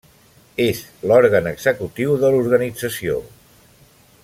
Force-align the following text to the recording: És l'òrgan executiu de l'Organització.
És 0.63 0.79
l'òrgan 1.11 1.51
executiu 1.51 2.17
de 2.25 2.33
l'Organització. 2.37 3.21